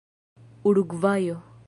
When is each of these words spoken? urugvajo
urugvajo 0.69 1.37